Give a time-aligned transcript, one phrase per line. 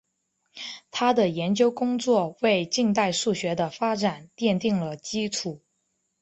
[0.89, 5.61] 他的研究工作为近代数学的发展奠定了基础。